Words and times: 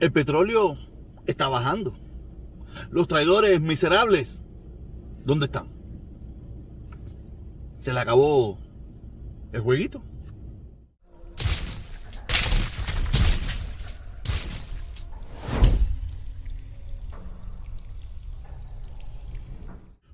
El 0.00 0.12
petróleo 0.12 0.78
está 1.26 1.48
bajando. 1.48 1.98
Los 2.90 3.08
traidores 3.08 3.60
miserables, 3.60 4.44
¿dónde 5.24 5.46
están? 5.46 5.68
Se 7.76 7.92
le 7.92 7.98
acabó 7.98 8.58
el 9.52 9.60
jueguito. 9.60 10.00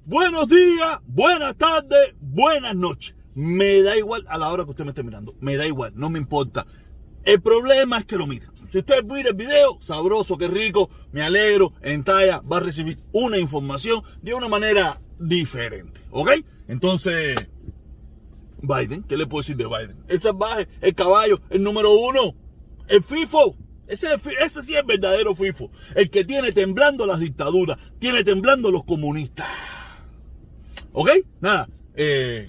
Buenos 0.06 0.48
días, 0.48 1.00
buenas 1.06 1.56
tardes, 1.56 2.14
buenas 2.20 2.74
noches. 2.74 3.14
Me 3.34 3.82
da 3.82 3.98
igual 3.98 4.24
a 4.28 4.38
la 4.38 4.50
hora 4.50 4.64
que 4.64 4.70
usted 4.70 4.84
me 4.84 4.90
esté 4.90 5.02
mirando. 5.02 5.34
Me 5.40 5.58
da 5.58 5.66
igual, 5.66 5.92
no 5.94 6.08
me 6.08 6.18
importa. 6.18 6.64
El 7.24 7.42
problema 7.42 7.98
es 7.98 8.06
que 8.06 8.16
lo 8.16 8.26
mire. 8.26 8.53
Si 8.74 8.78
usted 8.78 9.04
mira 9.04 9.28
el 9.28 9.36
video, 9.36 9.78
sabroso, 9.80 10.36
qué 10.36 10.48
rico, 10.48 10.90
me 11.12 11.22
alegro, 11.22 11.74
en 11.80 12.02
talla, 12.02 12.40
va 12.40 12.56
a 12.56 12.60
recibir 12.60 12.98
una 13.12 13.38
información 13.38 14.02
de 14.20 14.34
una 14.34 14.48
manera 14.48 15.00
diferente. 15.16 16.00
¿Ok? 16.10 16.30
Entonces, 16.66 17.36
Biden, 18.60 19.04
¿qué 19.04 19.16
le 19.16 19.28
puedo 19.28 19.42
decir 19.42 19.56
de 19.56 19.68
Biden? 19.68 20.02
El 20.08 20.18
salvaje, 20.18 20.66
el 20.80 20.92
caballo, 20.92 21.40
el 21.50 21.62
número 21.62 21.92
uno, 21.92 22.34
el 22.88 23.00
FIFO. 23.04 23.56
Ese, 23.86 24.08
ese 24.40 24.62
sí 24.64 24.74
es 24.74 24.84
verdadero 24.84 25.36
FIFO. 25.36 25.70
El 25.94 26.10
que 26.10 26.24
tiene 26.24 26.50
temblando 26.50 27.06
las 27.06 27.20
dictaduras, 27.20 27.78
tiene 28.00 28.24
temblando 28.24 28.72
los 28.72 28.82
comunistas. 28.82 29.46
¿Ok? 30.92 31.10
Nada. 31.40 31.68
Eh, 31.94 32.48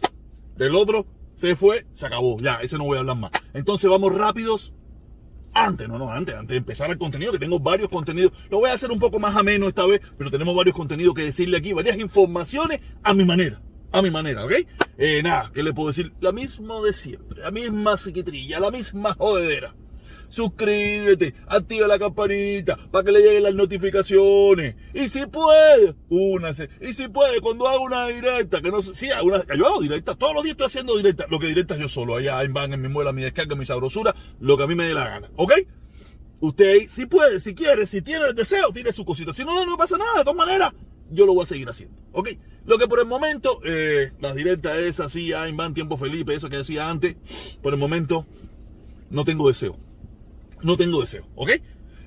del 0.57 0.73
otro 0.73 1.05
se 1.35 1.55
fue, 1.55 1.85
se 1.91 2.07
acabó. 2.07 2.39
Ya, 2.39 2.55
ese 2.63 2.79
no 2.79 2.85
voy 2.85 2.97
a 2.97 3.01
hablar 3.01 3.17
más. 3.17 3.31
Entonces 3.53 3.87
vamos 3.91 4.11
rápidos. 4.15 4.73
Antes, 5.57 5.87
no, 5.87 5.97
no, 5.97 6.11
antes, 6.11 6.35
antes 6.35 6.49
de 6.49 6.57
empezar 6.57 6.91
el 6.91 6.97
contenido, 6.97 7.31
que 7.31 7.39
tengo 7.39 7.61
varios 7.61 7.87
contenidos. 7.87 8.33
Lo 8.49 8.59
voy 8.59 8.69
a 8.69 8.73
hacer 8.73 8.91
un 8.91 8.99
poco 8.99 9.19
más 9.19 9.37
ameno 9.37 9.69
esta 9.69 9.85
vez, 9.85 10.01
pero 10.17 10.29
tenemos 10.29 10.53
varios 10.53 10.75
contenidos 10.75 11.15
que 11.15 11.23
decirle 11.23 11.55
aquí, 11.55 11.71
varias 11.71 11.97
informaciones 11.97 12.81
a 13.01 13.13
mi 13.13 13.23
manera. 13.23 13.61
A 13.93 14.01
mi 14.01 14.11
manera, 14.11 14.43
¿ok? 14.43 14.51
Eh, 14.97 15.23
nada, 15.23 15.51
¿qué 15.53 15.63
le 15.63 15.71
puedo 15.71 15.87
decir? 15.87 16.11
La 16.19 16.33
misma 16.33 16.81
de 16.81 16.91
siempre, 16.91 17.39
la 17.39 17.51
misma 17.51 17.95
psiquitrilla, 17.95 18.59
la 18.59 18.69
misma 18.69 19.13
jodedera 19.13 19.73
suscríbete, 20.29 21.35
activa 21.47 21.87
la 21.87 21.99
campanita 21.99 22.77
para 22.91 23.05
que 23.05 23.11
le 23.11 23.21
lleguen 23.21 23.43
las 23.43 23.55
notificaciones. 23.55 24.75
Y 24.93 25.07
si 25.09 25.25
puede, 25.25 25.95
únase. 26.09 26.69
Y 26.81 26.93
si 26.93 27.07
puede, 27.07 27.41
cuando 27.41 27.67
haga 27.67 27.79
una 27.79 28.07
directa, 28.07 28.61
que 28.61 28.71
no 28.71 28.81
sé, 28.81 28.95
sí, 28.95 29.09
una, 29.23 29.43
yo 29.55 29.67
hago 29.67 29.81
directa, 29.81 30.15
todos 30.15 30.33
los 30.33 30.43
días 30.43 30.53
estoy 30.53 30.67
haciendo 30.67 30.97
directa, 30.97 31.25
lo 31.29 31.39
que 31.39 31.47
directa 31.47 31.77
yo 31.77 31.87
solo, 31.87 32.15
allá 32.15 32.43
en 32.43 32.53
van, 32.53 32.73
en 32.73 32.81
mi 32.81 32.89
muela, 32.89 33.11
mi 33.11 33.23
descarga, 33.23 33.55
mi 33.55 33.65
sabrosura, 33.65 34.15
lo 34.39 34.57
que 34.57 34.63
a 34.63 34.67
mí 34.67 34.75
me 34.75 34.87
dé 34.87 34.93
la 34.93 35.07
gana, 35.07 35.29
¿ok? 35.35 35.53
Usted 36.41 36.69
ahí, 36.69 36.87
si 36.87 37.05
puede, 37.05 37.39
si 37.39 37.55
quiere, 37.55 37.87
si 37.87 38.01
tiene 38.01 38.27
el 38.27 38.35
deseo, 38.35 38.71
tiene 38.71 38.91
su 38.91 39.05
cosita. 39.05 39.33
Si 39.33 39.45
no, 39.45 39.65
no 39.65 39.77
pasa 39.77 39.97
nada, 39.97 40.19
de 40.19 40.23
todas 40.23 40.35
maneras, 40.35 40.73
yo 41.09 41.25
lo 41.25 41.33
voy 41.33 41.43
a 41.43 41.47
seguir 41.47 41.69
haciendo, 41.69 41.95
¿ok? 42.11 42.29
Lo 42.65 42.77
que 42.77 42.87
por 42.87 42.99
el 42.99 43.05
momento, 43.05 43.59
eh, 43.63 44.11
las 44.19 44.35
directas 44.35 44.77
es 44.79 44.99
así, 44.99 45.31
en 45.31 45.55
van, 45.55 45.73
tiempo 45.73 45.97
Felipe, 45.97 46.33
eso 46.33 46.49
que 46.49 46.57
decía 46.57 46.89
antes, 46.89 47.15
por 47.61 47.73
el 47.73 47.79
momento, 47.79 48.25
no 49.09 49.23
tengo 49.23 49.47
deseo 49.47 49.84
no 50.65 50.77
tengo 50.77 50.99
deseo, 50.99 51.27
¿ok? 51.35 51.51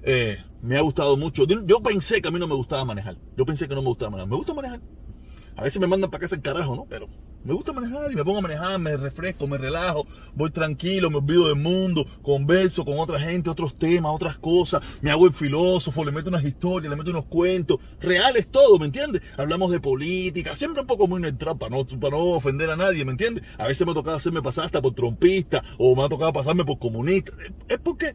Eh, 0.03 0.37
me 0.63 0.77
ha 0.77 0.81
gustado 0.81 1.17
mucho. 1.17 1.45
Yo 1.47 1.81
pensé 1.81 2.21
que 2.21 2.27
a 2.27 2.31
mí 2.33 2.41
no 2.41 2.49
me 2.49 2.57
gustaba 2.57 2.85
manejar. 2.85 3.17
Yo 3.37 3.47
pensé 3.47 3.69
que 3.69 3.75
no 3.75 3.83
me 3.83 3.89
gustaba 3.89 4.11
manejar. 4.11 4.29
Me 4.29 4.37
gusta 4.37 4.53
manejar. 4.53 4.81
A 5.57 5.63
veces 5.63 5.81
me 5.81 5.87
mandan 5.87 6.11
para 6.11 6.23
casa 6.23 6.35
el 6.35 6.43
carajo, 6.43 6.75
¿no? 6.75 6.85
Pero 6.89 7.09
me 7.45 7.55
gusta 7.55 7.73
manejar 7.73 8.13
y 8.13 8.17
me 8.17 8.25
pongo 8.25 8.39
a 8.39 8.43
manejar, 8.43 8.79
me 8.79 8.97
refresco, 8.97 9.47
me 9.47 9.59
relajo, 9.59 10.07
voy 10.35 10.51
tranquilo, 10.51 11.09
me 11.09 11.17
olvido 11.19 11.47
del 11.47 11.57
mundo, 11.57 12.05
converso 12.21 12.85
con 12.85 12.99
otra 12.99 13.19
gente, 13.21 13.49
otros 13.49 13.75
temas, 13.75 14.13
otras 14.13 14.39
cosas, 14.39 14.83
me 15.01 15.11
hago 15.11 15.27
el 15.27 15.33
filósofo, 15.33 16.05
le 16.05 16.13
meto 16.13 16.29
unas 16.29 16.45
historias, 16.45 16.91
le 16.91 16.97
meto 16.97 17.11
unos 17.11 17.27
cuentos, 17.27 17.79
reales 18.01 18.49
todo, 18.49 18.79
¿me 18.79 18.87
entiendes? 18.87 19.23
Hablamos 19.37 19.71
de 19.71 19.81
política, 19.81 20.55
siempre 20.57 20.83
un 20.83 20.87
poco 20.87 21.07
muy 21.07 21.21
neutral 21.21 21.57
para 21.57 21.71
no, 21.71 21.87
ofender 22.35 22.71
a 22.71 22.77
nadie, 22.77 23.05
¿me 23.05 23.13
entiendes? 23.13 23.45
A 23.57 23.67
veces 23.67 23.87
me 23.87 23.93
ha 23.93 23.95
tocado 23.95 24.17
hacerme 24.17 24.43
pasar 24.43 24.67
hasta 24.67 24.83
por 24.83 24.95
trompista 24.95 25.63
o 25.79 25.95
me 25.95 26.03
ha 26.03 26.09
tocado 26.09 26.33
pasarme 26.33 26.65
por 26.65 26.79
comunista. 26.79 27.33
Es 27.69 27.79
porque 27.79 28.15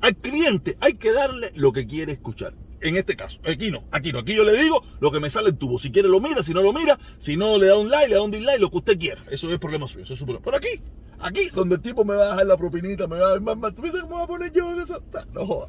al 0.00 0.16
cliente 0.16 0.76
hay 0.80 0.94
que 0.94 1.12
darle 1.12 1.52
lo 1.54 1.72
que 1.72 1.86
quiere 1.86 2.12
escuchar. 2.12 2.54
En 2.80 2.96
este 2.96 3.16
caso, 3.16 3.40
aquí 3.44 3.70
no, 3.70 3.84
aquí 3.90 4.12
no, 4.12 4.18
aquí 4.20 4.34
yo 4.34 4.44
le 4.44 4.56
digo 4.56 4.82
lo 5.00 5.10
que 5.10 5.18
me 5.18 5.30
sale 5.30 5.48
en 5.48 5.56
tubo. 5.56 5.78
Si 5.78 5.90
quiere 5.90 6.08
lo 6.08 6.20
mira, 6.20 6.42
si 6.42 6.52
no 6.52 6.62
lo 6.62 6.72
mira, 6.72 6.98
si 7.18 7.36
no 7.36 7.58
le 7.58 7.68
da 7.68 7.78
un 7.78 7.88
like, 7.88 8.08
le 8.08 8.16
da 8.16 8.22
un 8.22 8.30
dislike, 8.30 8.60
lo 8.60 8.70
que 8.70 8.76
usted 8.76 8.98
quiera. 8.98 9.22
Eso 9.30 9.50
es 9.50 9.58
problema 9.58 9.88
suyo, 9.88 10.04
eso 10.04 10.12
es 10.12 10.18
su 10.18 10.26
problema. 10.26 10.44
Pero 10.44 10.58
aquí, 10.58 10.82
aquí, 11.18 11.48
donde 11.54 11.76
el 11.76 11.80
tipo 11.80 12.04
me 12.04 12.14
va 12.14 12.26
a 12.26 12.30
dejar 12.30 12.46
la 12.46 12.56
propinita, 12.56 13.06
me 13.06 13.18
va 13.18 13.28
a 13.28 13.30
dar 13.30 13.40
más, 13.40 13.74
¿tú 13.74 13.80
piensas 13.80 14.02
cómo 14.02 14.16
voy 14.16 14.24
a 14.24 14.26
poner 14.26 14.52
yo 14.52 14.72
en 14.72 14.80
eso? 14.80 15.02
No 15.32 15.46
joda, 15.46 15.68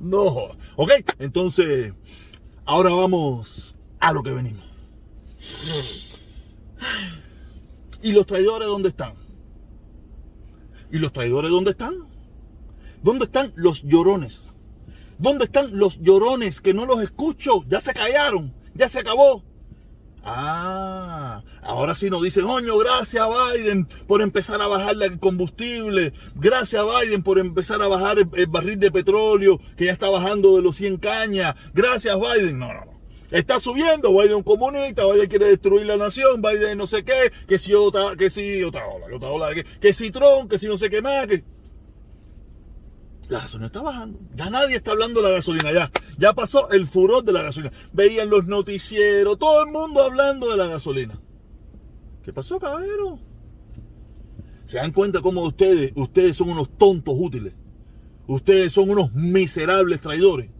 no 0.00 0.30
joda. 0.30 0.56
¿Ok? 0.76 0.92
Entonces, 1.18 1.92
ahora 2.64 2.90
vamos 2.90 3.76
a 4.00 4.12
lo 4.12 4.22
que 4.22 4.30
venimos. 4.30 4.64
¿Y 8.02 8.12
los 8.12 8.26
traidores 8.26 8.66
dónde 8.66 8.88
están? 8.88 9.14
¿Y 10.90 10.98
los 10.98 11.12
traidores 11.12 11.50
dónde 11.50 11.72
están? 11.72 12.15
¿Dónde 13.06 13.26
están 13.26 13.52
los 13.54 13.84
llorones? 13.84 14.56
¿Dónde 15.16 15.44
están 15.44 15.78
los 15.78 16.00
llorones 16.00 16.60
que 16.60 16.74
no 16.74 16.86
los 16.86 17.00
escucho? 17.00 17.62
Ya 17.68 17.80
se 17.80 17.94
callaron, 17.94 18.52
ya 18.74 18.88
se 18.88 18.98
acabó. 18.98 19.44
Ah, 20.24 21.44
ahora 21.62 21.94
sí 21.94 22.10
nos 22.10 22.22
dicen, 22.22 22.46
oño, 22.46 22.76
gracias 22.78 23.24
Biden 23.28 23.86
por 24.08 24.22
empezar 24.22 24.60
a 24.60 24.66
bajar 24.66 24.96
el 25.00 25.20
combustible, 25.20 26.14
gracias 26.34 26.82
Biden 26.84 27.22
por 27.22 27.38
empezar 27.38 27.80
a 27.80 27.86
bajar 27.86 28.16
el, 28.18 28.46
barril 28.48 28.80
de 28.80 28.90
petróleo 28.90 29.60
que 29.76 29.84
ya 29.84 29.92
está 29.92 30.10
bajando 30.10 30.56
de 30.56 30.62
los 30.62 30.74
100 30.74 30.96
cañas, 30.96 31.54
gracias 31.74 32.18
Biden. 32.18 32.58
No, 32.58 32.74
no, 32.74 32.86
no. 32.86 33.00
Está 33.30 33.60
subiendo, 33.60 34.10
Biden 34.18 34.42
comunista, 34.42 35.06
Biden 35.06 35.28
quiere 35.28 35.46
destruir 35.46 35.86
la 35.86 35.96
nación, 35.96 36.42
Biden 36.42 36.76
no 36.76 36.88
sé 36.88 37.04
qué, 37.04 37.30
que 37.46 37.56
si 37.58 37.72
otra, 37.72 38.16
que 38.16 38.30
si 38.30 38.64
otra 38.64 38.84
ola, 38.88 39.06
que 39.06 39.14
otra 39.14 39.64
que 39.80 39.92
si 39.92 40.10
Trump, 40.10 40.50
que 40.50 40.58
si 40.58 40.66
no 40.66 40.76
sé 40.76 40.90
qué 40.90 41.00
más, 41.00 41.28
que 41.28 41.44
la 43.28 43.40
gasolina 43.40 43.66
está 43.66 43.82
bajando. 43.82 44.18
Ya 44.34 44.50
nadie 44.50 44.76
está 44.76 44.92
hablando 44.92 45.20
de 45.20 45.28
la 45.28 45.34
gasolina. 45.34 45.72
Ya, 45.72 45.90
ya 46.18 46.32
pasó 46.32 46.70
el 46.70 46.86
furor 46.86 47.24
de 47.24 47.32
la 47.32 47.42
gasolina. 47.42 47.72
Veían 47.92 48.30
los 48.30 48.46
noticieros, 48.46 49.38
todo 49.38 49.64
el 49.64 49.72
mundo 49.72 50.02
hablando 50.02 50.50
de 50.50 50.56
la 50.56 50.66
gasolina. 50.66 51.18
¿Qué 52.22 52.32
pasó, 52.32 52.58
caballero? 52.58 53.18
¿Se 54.64 54.78
dan 54.78 54.92
cuenta 54.92 55.20
cómo 55.20 55.42
ustedes, 55.42 55.92
ustedes 55.94 56.36
son 56.36 56.50
unos 56.50 56.76
tontos 56.76 57.14
útiles? 57.18 57.54
Ustedes 58.26 58.72
son 58.72 58.90
unos 58.90 59.12
miserables 59.12 60.00
traidores. 60.00 60.50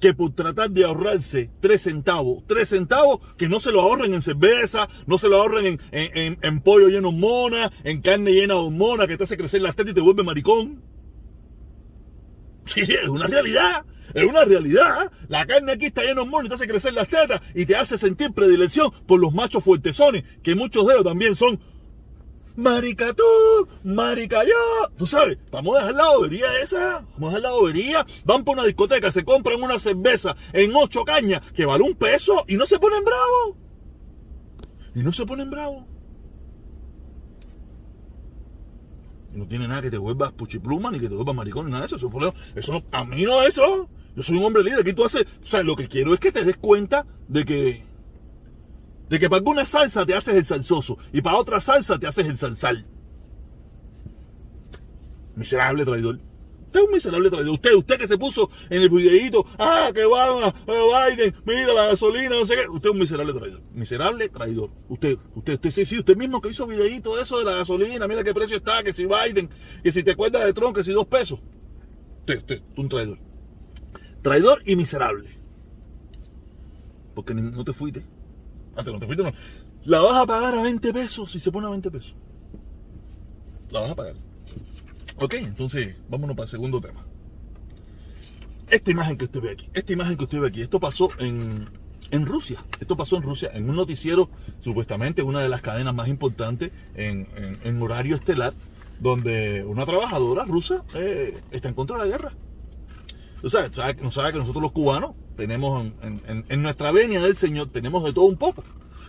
Que 0.00 0.14
por 0.14 0.34
tratar 0.34 0.70
de 0.70 0.84
ahorrarse 0.84 1.50
tres 1.60 1.82
centavos, 1.82 2.42
tres 2.46 2.70
centavos 2.70 3.20
que 3.36 3.48
no 3.48 3.60
se 3.60 3.70
lo 3.70 3.82
ahorren 3.82 4.14
en 4.14 4.22
cerveza, 4.22 4.88
no 5.06 5.18
se 5.18 5.28
lo 5.28 5.36
ahorren 5.36 5.78
en, 5.92 6.38
en, 6.40 6.60
pollo 6.62 6.88
lleno 6.88 7.12
de 7.12 7.18
mona, 7.18 7.70
en 7.84 8.00
carne 8.00 8.32
llena 8.32 8.54
de 8.54 8.60
hormona 8.60 9.06
que 9.06 9.18
te 9.18 9.24
hace 9.24 9.36
crecer 9.36 9.60
la 9.60 9.74
teta 9.74 9.90
y 9.90 9.94
te 9.94 10.00
vuelve 10.00 10.24
maricón 10.24 10.93
Sí, 12.66 12.80
es 12.80 13.08
una 13.08 13.26
realidad. 13.26 13.84
Es 14.14 14.22
una 14.22 14.44
realidad. 14.44 15.10
La 15.28 15.46
carne 15.46 15.72
aquí 15.72 15.86
está 15.86 16.02
llena 16.02 16.14
de 16.14 16.20
hormonas, 16.20 16.48
te 16.48 16.54
hace 16.54 16.68
crecer 16.68 16.94
las 16.94 17.08
tetas 17.08 17.40
y 17.54 17.66
te 17.66 17.76
hace 17.76 17.98
sentir 17.98 18.32
predilección 18.32 18.90
por 19.06 19.20
los 19.20 19.34
machos 19.34 19.64
fuertesones, 19.64 20.24
que 20.42 20.54
muchos 20.54 20.86
de 20.86 20.92
ellos 20.94 21.04
también 21.04 21.34
son 21.34 21.60
marica 22.56 23.12
tú, 23.12 23.24
marica 23.82 24.44
yo. 24.44 24.88
Tú 24.96 25.06
sabes, 25.06 25.38
vamos 25.50 25.76
a 25.76 25.80
dejar 25.80 25.94
la 25.94 26.10
bobería 26.16 26.46
esa. 26.62 27.06
Vamos 27.14 27.32
a 27.32 27.36
dejar 27.36 27.42
la 27.42 27.58
bobería. 27.58 28.06
Van 28.24 28.44
por 28.44 28.56
una 28.56 28.66
discoteca, 28.66 29.10
se 29.10 29.24
compran 29.24 29.62
una 29.62 29.78
cerveza 29.78 30.36
en 30.52 30.74
ocho 30.74 31.04
cañas 31.04 31.42
que 31.52 31.66
vale 31.66 31.84
un 31.84 31.94
peso 31.94 32.44
y 32.46 32.56
no 32.56 32.66
se 32.66 32.78
ponen 32.78 33.04
bravos. 33.04 33.56
Y 34.94 35.00
no 35.00 35.12
se 35.12 35.26
ponen 35.26 35.50
bravos. 35.50 35.84
No 39.44 39.48
tiene 39.48 39.68
nada 39.68 39.82
que 39.82 39.90
te 39.90 39.98
vuelvas 39.98 40.32
puchipluma 40.32 40.90
ni 40.90 40.98
que 40.98 41.08
te 41.08 41.14
vuelvas 41.14 41.36
maricón 41.36 41.66
ni 41.66 41.72
nada 41.72 41.86
de 41.86 41.94
eso. 41.94 42.10
Eso, 42.54 42.72
no, 42.72 42.82
a 42.90 43.04
mí 43.04 43.22
no 43.22 43.42
es 43.42 43.48
eso. 43.48 43.88
Yo 44.16 44.22
soy 44.22 44.38
un 44.38 44.44
hombre 44.44 44.64
libre. 44.64 44.80
Aquí 44.80 44.92
tú 44.94 45.04
haces. 45.04 45.26
O 45.42 45.46
sea, 45.46 45.62
lo 45.62 45.76
que 45.76 45.88
quiero 45.88 46.14
es 46.14 46.20
que 46.20 46.32
te 46.32 46.44
des 46.44 46.56
cuenta 46.56 47.06
de 47.28 47.44
que. 47.44 47.84
De 49.08 49.18
que 49.18 49.28
para 49.28 49.38
alguna 49.38 49.66
salsa 49.66 50.06
te 50.06 50.14
haces 50.14 50.34
el 50.34 50.44
salsoso 50.44 50.96
y 51.12 51.20
para 51.20 51.36
otra 51.36 51.60
salsa 51.60 51.98
te 51.98 52.06
haces 52.06 52.26
el 52.26 52.38
salsal. 52.38 52.86
Miserable 55.36 55.84
traidor. 55.84 56.20
Usted 56.74 56.82
es 56.82 56.88
un 56.88 56.94
miserable 56.94 57.30
traidor. 57.30 57.54
Usted, 57.54 57.74
usted 57.74 57.98
que 57.98 58.08
se 58.08 58.18
puso 58.18 58.50
en 58.68 58.82
el 58.82 58.88
videíto, 58.88 59.46
ah, 59.60 59.92
que 59.94 60.04
va, 60.04 60.52
Biden, 60.66 61.32
mira 61.44 61.72
la 61.72 61.86
gasolina, 61.86 62.30
no 62.30 62.44
sé 62.44 62.56
qué. 62.56 62.68
Usted 62.68 62.88
es 62.88 62.92
un 62.92 62.98
miserable 62.98 63.32
traidor. 63.32 63.62
Miserable 63.72 64.28
traidor. 64.28 64.70
Usted, 64.88 65.16
usted, 65.36 65.54
usted, 65.54 65.70
sí, 65.70 65.86
sí, 65.86 65.98
usted 66.00 66.16
mismo 66.16 66.40
que 66.40 66.50
hizo 66.50 66.66
videíto 66.66 67.14
de 67.14 67.22
eso 67.22 67.38
de 67.38 67.44
la 67.44 67.52
gasolina, 67.52 68.08
mira 68.08 68.24
qué 68.24 68.34
precio 68.34 68.56
está, 68.56 68.82
que 68.82 68.92
si 68.92 69.06
Biden, 69.06 69.48
que 69.84 69.92
si 69.92 70.02
te 70.02 70.10
acuerdas 70.10 70.44
de 70.46 70.52
Trump, 70.52 70.74
que 70.74 70.82
si 70.82 70.90
dos 70.90 71.06
pesos. 71.06 71.38
Usted, 72.20 72.38
usted, 72.38 72.62
un 72.76 72.88
traidor. 72.88 73.18
Traidor 74.22 74.60
y 74.66 74.74
miserable. 74.74 75.38
Porque 77.14 77.34
no 77.34 77.64
te 77.64 77.72
fuiste. 77.72 78.04
Antes 78.74 78.92
no 78.92 78.98
te 78.98 79.06
fuiste, 79.06 79.22
no. 79.22 79.32
La 79.84 80.00
vas 80.00 80.16
a 80.16 80.26
pagar 80.26 80.54
a 80.56 80.62
20 80.62 80.92
pesos 80.92 81.30
si 81.30 81.38
se 81.38 81.52
pone 81.52 81.68
a 81.68 81.70
20 81.70 81.88
pesos. 81.92 82.16
La 83.70 83.78
vas 83.78 83.90
a 83.90 83.94
pagar. 83.94 84.16
Ok, 85.16 85.34
entonces 85.34 85.96
vámonos 86.08 86.36
para 86.36 86.44
el 86.44 86.50
segundo 86.50 86.80
tema. 86.80 87.06
esta 88.68 88.90
imagen 88.90 89.16
que 89.16 89.26
usted 89.26 89.40
ve 89.40 89.52
aquí, 89.52 89.68
esta 89.72 89.92
imagen 89.92 90.16
que 90.16 90.24
usted 90.24 90.40
ve 90.40 90.48
aquí, 90.48 90.62
esto 90.62 90.80
pasó 90.80 91.10
en, 91.18 91.68
en 92.10 92.26
Rusia. 92.26 92.64
Esto 92.80 92.96
pasó 92.96 93.16
en 93.16 93.22
Rusia, 93.22 93.50
en 93.54 93.68
un 93.68 93.76
noticiero, 93.76 94.28
supuestamente 94.58 95.22
una 95.22 95.40
de 95.40 95.48
las 95.48 95.60
cadenas 95.60 95.94
más 95.94 96.08
importantes 96.08 96.72
en, 96.94 97.28
en, 97.62 97.82
horario 97.82 98.16
estelar, 98.16 98.54
donde 98.98 99.64
una 99.64 99.86
trabajadora 99.86 100.44
rusa 100.44 100.84
eh, 100.94 101.40
está 101.52 101.68
en 101.68 101.74
contra 101.74 101.96
de 101.98 102.04
la 102.04 102.10
guerra. 102.10 102.32
O 103.42 103.50
sea, 103.50 103.68
no 104.02 104.10
sabe 104.10 104.32
que 104.32 104.38
nosotros 104.38 104.62
los 104.62 104.72
cubanos 104.72 105.12
tenemos 105.36 105.92
en, 106.02 106.44
en, 106.48 106.62
nuestra 106.62 106.90
venia 106.92 107.20
del 107.20 107.36
Señor, 107.36 107.68
tenemos 107.70 108.02
de 108.02 108.12
todo 108.12 108.24
un 108.24 108.36
poco. 108.36 108.64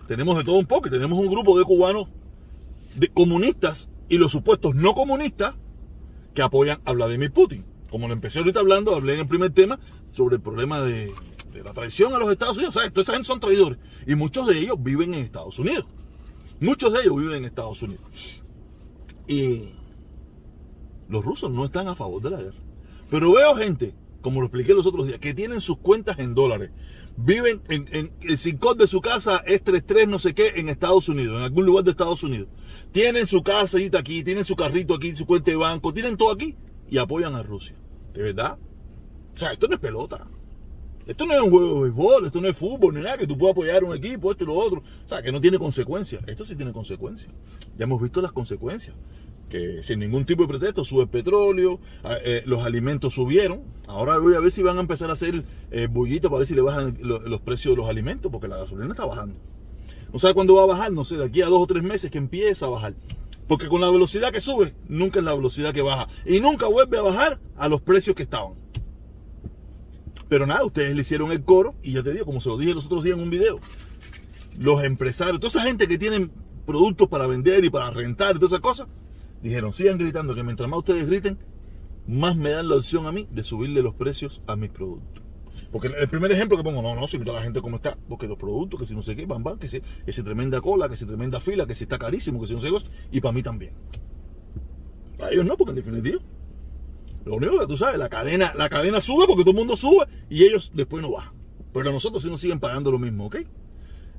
Tenemos 0.07 0.37
de 0.37 0.43
todo 0.43 0.57
un 0.57 0.65
poco 0.65 0.87
y 0.87 0.91
tenemos 0.91 1.17
un 1.17 1.29
grupo 1.29 1.57
de 1.57 1.63
cubanos 1.63 2.09
de 2.95 3.07
comunistas 3.07 3.89
y 4.09 4.17
los 4.17 4.31
supuestos 4.31 4.75
no 4.75 4.93
comunistas 4.93 5.55
que 6.35 6.43
apoyan 6.43 6.79
a 6.85 6.91
Vladimir 6.91 7.31
Putin. 7.31 7.65
Como 7.89 8.07
lo 8.07 8.13
empecé 8.13 8.39
ahorita 8.39 8.59
hablando, 8.59 8.93
hablé 8.93 9.13
en 9.13 9.21
el 9.21 9.27
primer 9.27 9.51
tema 9.51 9.79
sobre 10.11 10.35
el 10.35 10.41
problema 10.41 10.81
de, 10.81 11.11
la 11.63 11.73
traición 11.73 12.13
a 12.13 12.19
los 12.19 12.29
Estados 12.29 12.57
Unidos. 12.57 12.75
¿sabes? 12.75 12.91
Toda 12.91 13.03
esa 13.03 13.13
gente 13.13 13.25
son 13.25 13.39
traidores. 13.39 13.79
Y 14.05 14.13
muchos 14.15 14.45
de 14.45 14.59
ellos 14.59 14.75
viven 14.77 15.13
en 15.13 15.21
Estados 15.21 15.57
Unidos. 15.57 15.85
Muchos 16.59 16.93
de 16.93 16.99
ellos 16.99 17.15
viven 17.15 17.37
en 17.37 17.45
Estados 17.45 17.81
Unidos. 17.81 18.05
Y 19.27 19.69
los 21.07 21.23
rusos 21.23 21.49
no 21.49 21.65
están 21.65 21.87
a 21.87 21.95
favor 21.95 22.21
de 22.21 22.29
la 22.29 22.41
guerra. 22.41 22.59
Pero 23.09 23.31
veo 23.31 23.55
gente, 23.55 23.93
como 24.25 24.39
lo 24.39 24.47
expliqué 24.47 24.73
los 24.73 24.87
otros 24.87 25.05
días, 25.05 25.19
que 25.19 25.35
tienen 25.35 25.61
sus 25.61 25.77
cuentas 25.77 26.17
en 26.17 26.33
dólares. 26.33 26.71
Viven 27.15 27.61
en, 27.69 28.11
el 28.21 28.37
CINCOD 28.39 28.75
de 28.75 28.87
su 28.87 28.99
casa 28.99 29.43
es 29.45 29.63
33 29.63 30.07
no 30.07 30.17
sé 30.17 30.33
qué 30.33 30.53
en 30.55 30.67
Estados 30.67 31.07
Unidos, 31.09 31.37
en 31.37 31.43
algún 31.43 31.63
lugar 31.63 31.83
de 31.83 31.91
Estados 31.91 32.23
Unidos. 32.23 32.47
Tienen 32.91 33.27
su 33.27 33.43
casa 33.43 33.77
aquí, 33.95 34.23
tienen 34.23 34.43
su 34.43 34.55
carrito 34.55 34.95
aquí, 34.95 35.15
su 35.15 35.27
cuenta 35.27 35.51
de 35.51 35.57
banco, 35.57 35.93
tienen 35.93 36.17
todo 36.17 36.31
aquí 36.31 36.55
y 36.89 36.97
apoyan 36.97 37.35
a 37.35 37.43
Rusia. 37.43 37.75
¿De 38.15 38.23
verdad? 38.23 38.57
O 39.35 39.37
sea, 39.37 39.51
esto 39.51 39.67
no 39.67 39.75
es 39.75 39.79
pelota. 39.79 40.27
Esto 41.05 41.27
no 41.27 41.33
es 41.35 41.41
un 41.41 41.51
juego 41.51 41.75
de 41.75 41.81
béisbol, 41.81 42.25
esto 42.25 42.41
no 42.41 42.47
es 42.47 42.57
fútbol, 42.57 42.95
ni 42.95 43.01
nada, 43.01 43.19
que 43.19 43.27
tú 43.27 43.37
puedas 43.37 43.51
apoyar 43.51 43.83
un 43.83 43.95
equipo, 43.95 44.31
esto 44.31 44.43
y 44.43 44.47
lo 44.47 44.55
otro. 44.55 44.79
O 44.79 45.07
sea, 45.07 45.21
que 45.21 45.31
no 45.31 45.39
tiene 45.39 45.59
consecuencias. 45.59 46.23
Esto 46.25 46.45
sí 46.45 46.55
tiene 46.55 46.73
consecuencias. 46.73 47.31
Ya 47.77 47.83
hemos 47.83 48.01
visto 48.01 48.23
las 48.23 48.31
consecuencias. 48.31 48.95
Que 49.49 49.83
sin 49.83 49.99
ningún 49.99 50.25
tipo 50.25 50.43
de 50.43 50.49
pretexto 50.49 50.83
sube 50.83 51.03
el 51.03 51.09
petróleo, 51.09 51.79
eh, 52.23 52.43
los 52.45 52.63
alimentos 52.63 53.13
subieron. 53.13 53.61
Ahora 53.87 54.17
voy 54.17 54.33
a 54.33 54.39
ver 54.39 54.51
si 54.51 54.63
van 54.63 54.77
a 54.77 54.81
empezar 54.81 55.09
a 55.09 55.13
hacer 55.13 55.45
eh, 55.71 55.87
para 55.87 56.37
ver 56.37 56.47
si 56.47 56.55
le 56.55 56.61
bajan 56.61 56.97
los 57.01 57.41
precios 57.41 57.73
de 57.73 57.81
los 57.81 57.89
alimentos, 57.89 58.31
porque 58.31 58.47
la 58.47 58.57
gasolina 58.57 58.89
está 58.89 59.05
bajando. 59.05 59.35
No 60.11 60.19
sabe 60.19 60.33
cuándo 60.33 60.55
va 60.55 60.63
a 60.63 60.67
bajar, 60.67 60.91
no 60.91 61.03
sé, 61.03 61.17
de 61.17 61.25
aquí 61.25 61.41
a 61.41 61.47
dos 61.47 61.61
o 61.61 61.67
tres 61.67 61.83
meses 61.83 62.09
que 62.09 62.17
empieza 62.17 62.65
a 62.65 62.69
bajar. 62.69 62.95
Porque 63.47 63.67
con 63.67 63.81
la 63.81 63.89
velocidad 63.89 64.31
que 64.31 64.41
sube, 64.41 64.73
nunca 64.87 65.19
es 65.19 65.25
la 65.25 65.35
velocidad 65.35 65.73
que 65.73 65.81
baja. 65.81 66.07
Y 66.25 66.39
nunca 66.39 66.67
vuelve 66.67 66.97
a 66.97 67.01
bajar 67.01 67.39
a 67.55 67.69
los 67.69 67.81
precios 67.81 68.15
que 68.15 68.23
estaban. 68.23 68.53
Pero 70.27 70.47
nada, 70.47 70.65
ustedes 70.65 70.95
le 70.95 71.01
hicieron 71.01 71.31
el 71.31 71.43
coro 71.43 71.75
y 71.83 71.93
ya 71.93 72.03
te 72.03 72.11
digo, 72.11 72.25
como 72.25 72.41
se 72.41 72.49
lo 72.49 72.57
dije 72.57 72.73
los 72.73 72.87
otros 72.87 73.03
días 73.03 73.17
en 73.17 73.23
un 73.23 73.29
video, 73.29 73.59
los 74.57 74.83
empresarios, 74.83 75.39
toda 75.39 75.49
esa 75.49 75.61
gente 75.61 75.87
que 75.87 75.97
tienen 75.97 76.31
productos 76.65 77.07
para 77.07 77.27
vender 77.27 77.63
y 77.63 77.69
para 77.69 77.91
rentar 77.91 78.35
y 78.35 78.39
todas 78.39 78.53
esas 78.53 78.61
cosas, 78.61 78.87
dijeron, 79.45 79.71
sigan 79.71 79.97
gritando, 79.99 80.33
que 80.33 80.43
mientras 80.43 80.67
más 80.67 80.79
ustedes 80.79 81.07
griten, 81.07 81.37
más 82.07 82.35
me 82.35 82.49
dan 82.49 82.67
la 82.67 82.75
opción 82.75 83.05
a 83.05 83.11
mí 83.11 83.27
de 83.29 83.43
subirle 83.43 83.81
los 83.83 83.93
precios 83.93 84.41
a 84.47 84.55
mis 84.55 84.71
productos. 84.71 85.23
Porque 85.71 85.87
el 85.87 86.09
primer 86.09 86.31
ejemplo 86.31 86.57
que 86.57 86.63
pongo, 86.63 86.81
no, 86.81 86.95
no, 86.95 87.07
si 87.07 87.19
mira 87.19 87.31
la 87.31 87.43
gente 87.43 87.61
cómo 87.61 87.75
está, 87.75 87.95
porque 88.09 88.27
los 88.27 88.37
productos, 88.37 88.79
que 88.79 88.87
si 88.87 88.95
no 88.95 89.03
sé 89.03 89.15
qué, 89.15 89.25
van, 89.25 89.43
van, 89.43 89.59
que 89.59 89.69
si, 89.69 89.81
que 89.81 90.23
tremenda 90.23 90.59
cola, 90.61 90.89
que 90.89 90.97
si 90.97 91.05
tremenda 91.05 91.39
fila, 91.39 91.67
que 91.67 91.75
si 91.75 91.83
está 91.83 91.99
carísimo, 91.99 92.41
que 92.41 92.47
si 92.47 92.53
no 92.53 92.59
sé 92.59 92.69
qué, 92.69 93.17
y 93.17 93.21
para 93.21 93.33
mí 93.33 93.43
también. 93.43 93.73
Para 95.17 95.31
ellos 95.31 95.45
no, 95.45 95.55
porque 95.55 95.71
en 95.71 95.75
definitiva, 95.75 96.19
lo 97.23 97.35
único 97.35 97.59
que 97.59 97.67
tú 97.67 97.77
sabes, 97.77 97.99
la 97.99 98.09
cadena, 98.09 98.51
la 98.55 98.67
cadena 98.67 98.99
sube 98.99 99.27
porque 99.27 99.43
todo 99.43 99.51
el 99.51 99.57
mundo 99.57 99.75
sube 99.75 100.07
y 100.27 100.43
ellos 100.43 100.71
después 100.73 101.03
no 101.03 101.11
bajan. 101.11 101.33
Pero 101.71 101.91
nosotros 101.91 102.23
sí 102.23 102.29
nos 102.29 102.41
siguen 102.41 102.59
pagando 102.59 102.91
lo 102.91 102.97
mismo, 102.97 103.27
¿ok? 103.27 103.37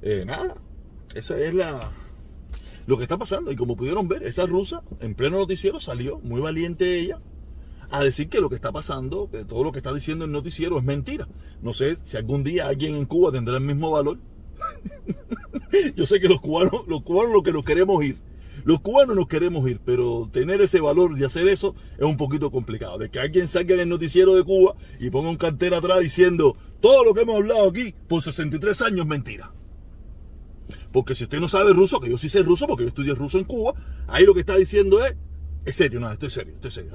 Eh, 0.03 0.25
nada, 0.25 0.55
esa 1.15 1.37
es 1.37 1.53
la 1.53 1.91
lo 2.87 2.97
que 2.97 3.05
está 3.05 3.17
pasando. 3.17 3.53
Y 3.53 3.57
como 3.57 3.77
pudieron 3.77 4.09
ver, 4.09 4.23
esa 4.23 4.47
rusa 4.47 4.83
en 5.01 5.15
pleno 5.15 5.39
noticiero 5.39 5.81
salió, 5.81 6.19
muy 6.21 6.41
valiente 6.41 6.99
ella, 6.99 7.21
a 7.91 8.03
decir 8.03 8.29
que 8.29 8.41
lo 8.41 8.49
que 8.49 8.57
está 8.57 8.73
pasando, 8.73 9.31
que 9.31 9.45
todo 9.45 9.65
lo 9.65 9.73
que 9.73 9.79
está 9.79 9.93
diciendo 9.93 10.25
el 10.25 10.33
noticiero 10.33 10.79
es 10.79 10.85
mentira. 10.85 11.29
No 11.63 11.75
sé 11.75 11.97
si 12.03 12.17
algún 12.17 12.45
día 12.45 12.67
alguien 12.67 12.95
en 12.95 13.07
Cuba 13.07 13.33
tendrá 13.33 13.57
el 13.57 13.65
mismo 13.65 13.91
valor. 13.91 14.19
Yo 15.97 16.07
sé 16.07 16.21
que 16.21 16.29
los 16.29 16.41
cubanos, 16.41 16.87
los 16.89 17.03
cubanos 17.03 17.33
lo 17.33 17.43
que 17.43 17.53
nos 17.53 17.65
queremos 17.65 18.03
ir 18.05 18.17
los 18.67 18.81
cubanos 18.81 19.15
nos 19.15 19.29
queremos 19.29 19.71
ir, 19.71 19.81
pero 19.85 20.29
tener 20.33 20.61
ese 20.61 20.81
valor 20.81 21.15
de 21.15 21.25
hacer 21.25 21.47
eso 21.47 21.77
es 21.97 22.03
un 22.03 22.17
poquito 22.17 22.51
complicado. 22.51 22.99
De 22.99 23.11
que 23.11 23.21
alguien 23.21 23.47
salga 23.47 23.75
en 23.75 23.81
el 23.83 23.89
noticiero 23.89 24.35
de 24.35 24.43
Cuba 24.43 24.75
y 24.99 25.09
ponga 25.09 25.31
un 25.31 25.37
cartel 25.37 25.73
atrás 25.73 26.01
diciendo 26.01 26.57
todo 26.81 27.05
lo 27.05 27.15
que 27.15 27.21
hemos 27.21 27.37
hablado 27.37 27.69
aquí 27.69 27.95
por 28.09 28.23
63 28.23 28.83
años 28.83 29.01
es 29.03 29.07
mentira. 29.07 29.53
Porque 30.97 31.15
si 31.15 31.25
usted 31.25 31.41
no 31.41 31.47
sabe 31.47 31.75
ruso, 31.75 32.01
que 32.01 32.09
yo 32.09 32.17
sí 32.17 32.31
sé 32.31 32.43
ruso 32.43 32.67
porque 32.67 32.85
yo 32.85 32.89
estudié 32.89 33.15
ruso 33.15 33.37
en 33.37 33.45
Cuba, 33.45 33.75
ahí 34.09 34.25
lo 34.25 34.33
que 34.33 34.41
está 34.41 34.57
diciendo 34.57 35.05
es 35.05 35.15
es 35.67 35.77
serio, 35.77 36.01
nada, 36.01 36.15
estoy 36.15 36.31
serio, 36.31 36.55
estoy 36.55 36.71
serio. 36.71 36.91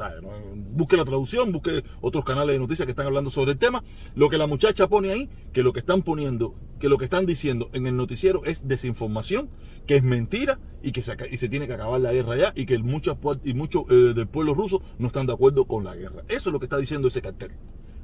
Busque 0.56 0.98
la 0.98 1.06
traducción, 1.06 1.51
busque 1.51 1.83
otros 2.01 2.25
canales 2.25 2.56
de 2.56 2.59
noticias 2.59 2.88
que 2.88 2.94
están 2.94 3.06
hablando 3.06 3.30
sobre 3.30 3.51
el 3.51 3.59
tema. 3.59 3.83
Lo 4.15 4.27
que 4.27 4.39
la 4.39 4.48
muchacha 4.48 4.88
pone 4.88 5.12
ahí, 5.12 5.30
que 5.53 5.62
lo 5.62 5.71
que 5.71 5.81
están 5.81 6.01
poniendo, 6.01 6.56
que 6.80 6.89
lo 6.89 6.98
que 6.98 7.03
están 7.03 7.27
diciendo 7.27 7.69
en 7.74 7.86
el 7.86 7.95
noticiero 7.95 8.44
es 8.44 8.68
desinformación, 8.68 9.51
que 9.86 9.98
es 9.98 10.04
mentira 10.04 10.57
y 10.81 10.94
que 10.94 11.04
se, 11.04 11.15
y 11.30 11.38
se 11.38 11.47
tiene 11.47 11.68
que 11.68 11.74
acabar 11.74 12.01
la 12.01 12.12
guerra 12.12 12.36
ya 12.38 12.54
y 12.56 12.65
que 12.65 12.80
muchos 12.80 13.19
mucho, 13.54 13.86
eh, 13.92 14.15
del 14.15 14.27
pueblo 14.27 14.56
ruso 14.56 14.81
no 14.97 15.07
están 15.07 15.27
de 15.27 15.33
acuerdo 15.33 15.65
con 15.65 15.83
la 15.83 15.95
guerra. 15.95 16.24
Eso 16.27 16.50
es 16.50 16.54
lo 16.54 16.59
que 16.59 16.65
está 16.65 16.77
diciendo 16.77 17.07
ese 17.07 17.21
cartel. 17.21 17.51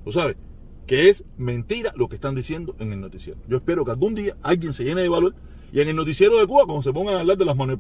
¿Lo 0.06 0.12
sabe? 0.12 0.38
Que 0.88 1.10
es 1.10 1.24
mentira 1.38 1.94
lo 1.96 2.08
que 2.08 2.16
están 2.16 2.34
diciendo 2.34 2.76
en 2.80 2.94
el 2.94 3.02
noticiero. 3.02 3.40
Yo 3.48 3.58
espero 3.58 3.86
que 3.86 3.92
algún 3.92 4.16
día 4.16 4.36
alguien 4.42 4.74
se 4.74 4.84
llene 4.84 5.02
de 5.02 5.10
valor 5.10 5.36
y 5.72 5.82
en 5.82 5.90
el 5.90 5.96
noticiero 5.96 6.40
de 6.40 6.48
Cuba, 6.48 6.66
cuando 6.66 6.82
se 6.82 6.94
pongan 6.94 7.16
a 7.16 7.20
hablar 7.20 7.38
de 7.38 7.46
las 7.46 7.56
manos 7.56 7.78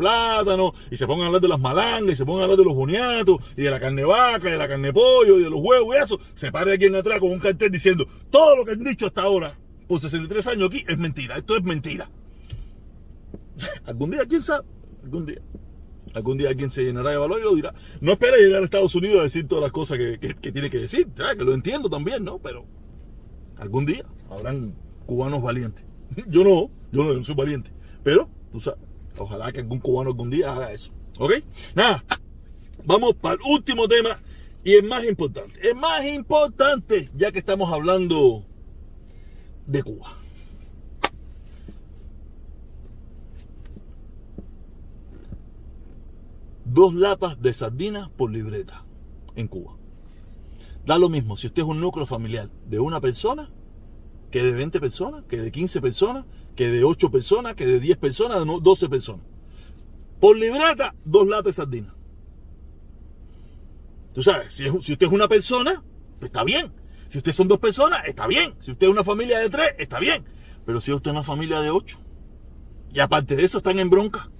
y 0.91 0.97
se 0.97 1.07
pongan 1.07 1.23
a 1.23 1.27
hablar 1.27 1.41
de 1.41 1.47
las 1.47 1.59
malangas, 1.59 2.13
y 2.13 2.15
se 2.17 2.25
pongan 2.25 2.41
a 2.41 2.43
hablar 2.43 2.57
de 2.57 2.65
los 2.65 2.75
boniatos, 2.75 3.37
y 3.55 3.61
de 3.63 3.71
la 3.71 3.79
carne 3.79 4.03
vaca, 4.03 4.49
y 4.49 4.51
de 4.51 4.57
la 4.57 4.67
carne 4.67 4.91
pollo, 4.91 5.39
y 5.39 5.43
de 5.43 5.49
los 5.49 5.59
huevos 5.61 5.95
y 5.95 6.03
eso, 6.03 6.19
se 6.35 6.51
pare 6.51 6.73
alguien 6.73 6.95
atrás 6.95 7.19
con 7.19 7.31
un 7.31 7.39
cartel 7.39 7.71
diciendo, 7.71 8.05
todo 8.29 8.57
lo 8.57 8.65
que 8.65 8.71
han 8.71 8.83
dicho 8.83 9.07
hasta 9.07 9.21
ahora, 9.21 9.57
por 9.87 10.01
63 10.01 10.47
años 10.47 10.69
aquí, 10.69 10.83
es 10.87 10.97
mentira, 10.97 11.37
esto 11.37 11.55
es 11.55 11.63
mentira. 11.63 12.09
Algún 13.85 14.11
día, 14.11 14.25
quién 14.27 14.41
sabe, 14.41 14.65
algún 15.03 15.25
día. 15.25 15.41
Algún 16.13 16.37
día 16.37 16.49
alguien 16.49 16.69
se 16.69 16.83
llenará 16.83 17.11
de 17.11 17.17
valor 17.17 17.39
y 17.39 17.43
lo 17.43 17.55
dirá. 17.55 17.73
No 18.01 18.13
espera 18.13 18.37
llegar 18.37 18.61
a 18.61 18.65
Estados 18.65 18.95
Unidos 18.95 19.19
a 19.19 19.23
decir 19.23 19.47
todas 19.47 19.61
las 19.61 19.71
cosas 19.71 19.97
que, 19.97 20.33
tiene 20.51 20.69
que 20.69 20.79
decir, 20.79 21.07
que 21.15 21.43
lo 21.43 21.53
entiendo 21.53 21.89
también, 21.89 22.23
¿no? 22.23 22.39
Pero 22.39 22.65
algún 23.59 23.85
día 23.85 24.05
habrán 24.29 24.75
cubanos 25.05 25.41
valientes. 25.41 25.83
Yo 26.27 26.43
no, 26.43 26.69
yo 26.91 27.03
no, 27.03 27.23
soy 27.23 27.35
valiente. 27.35 27.71
Pero, 28.03 28.29
tú 28.51 28.61
sabes, 28.61 28.79
ojalá 29.17 29.51
que 29.51 29.59
algún 29.59 29.79
cubano 29.79 30.11
algún 30.11 30.29
día 30.29 30.53
haga 30.53 30.71
eso. 30.71 30.91
¿Ok? 31.19 31.33
Nada, 31.75 32.03
vamos 32.85 33.15
para 33.15 33.35
el 33.35 33.41
último 33.51 33.87
tema 33.87 34.21
y 34.63 34.73
el 34.73 34.83
más 34.87 35.05
importante. 35.05 35.59
Es 35.67 35.75
más 35.75 36.05
importante, 36.05 37.09
ya 37.15 37.31
que 37.31 37.39
estamos 37.39 37.71
hablando 37.71 38.45
de 39.65 39.83
Cuba. 39.83 40.13
Dos 46.65 46.93
latas 46.93 47.41
de 47.41 47.53
sardinas 47.53 48.09
por 48.09 48.31
libreta 48.31 48.85
en 49.35 49.47
Cuba. 49.47 49.76
Da 50.87 50.97
lo 50.97 51.09
mismo 51.09 51.35
si 51.35 51.47
usted 51.47 51.63
es 51.63 51.67
un 51.67 51.81
núcleo 51.81 52.05
familiar 52.05 52.49
de 52.65 52.79
una 52.79 53.01
persona 53.01 53.49
que 54.31 54.41
de 54.41 54.53
20 54.53 54.79
personas, 54.79 55.25
que 55.27 55.35
de 55.35 55.51
15 55.51 55.81
personas, 55.81 56.25
que 56.55 56.69
de 56.69 56.85
8 56.85 57.11
personas, 57.11 57.55
que 57.55 57.65
de 57.65 57.81
10 57.81 57.97
personas, 57.97 58.39
de 58.39 58.59
12 58.61 58.87
personas. 58.87 59.25
Por 60.21 60.37
libreta, 60.37 60.95
dos 61.03 61.27
latas 61.27 61.43
de 61.43 61.53
sardinas. 61.53 61.93
Tú 64.13 64.23
sabes, 64.23 64.53
si, 64.53 64.69
usted 64.69 65.03
es 65.07 65.11
una 65.11 65.27
persona, 65.27 65.83
pues 66.19 66.29
está 66.29 66.45
bien. 66.45 66.71
Si 67.09 67.17
usted 67.17 67.33
son 67.33 67.49
dos 67.49 67.59
personas, 67.59 67.99
está 68.05 68.25
bien. 68.25 68.55
Si 68.59 68.71
usted 68.71 68.87
es 68.87 68.91
una 68.91 69.03
familia 69.03 69.39
de 69.39 69.49
tres, 69.49 69.71
está 69.79 69.99
bien. 69.99 70.23
Pero 70.65 70.79
si 70.79 70.93
usted 70.93 71.11
es 71.11 71.13
una 71.13 71.23
familia 71.23 71.59
de 71.59 71.69
ocho, 71.69 71.99
y 72.93 73.01
aparte 73.01 73.35
de 73.35 73.43
eso 73.43 73.57
están 73.57 73.77
en 73.79 73.89
bronca. 73.89 74.31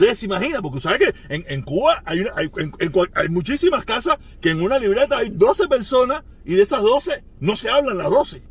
Ustedes 0.00 0.18
se 0.18 0.26
imaginan, 0.26 0.62
porque 0.62 0.80
sabe 0.80 0.98
que 0.98 1.14
en, 1.28 1.60
Cuba 1.60 2.02
hay, 2.06 3.28
muchísimas 3.28 3.84
casas 3.84 4.16
que 4.40 4.48
en 4.48 4.62
una 4.62 4.78
libreta 4.78 5.18
hay 5.18 5.28
12 5.28 5.68
personas 5.68 6.24
y 6.42 6.54
de 6.54 6.62
esas 6.62 6.80
12 6.80 7.22
no 7.40 7.54
se 7.54 7.68
hablan 7.68 7.98
las 7.98 8.08
12. 8.08 8.42